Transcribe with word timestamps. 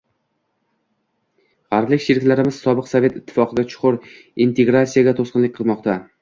G'arblik 1.75 2.03
sheriklarimiz 2.05 2.57
sobiq 2.63 2.89
Sovet 2.93 3.19
Ittifoqiga 3.21 3.67
chuqur 3.75 4.01
integratsiyaga 4.47 5.15
to'sqinlik 5.21 5.55
qilmoqda 5.61 6.01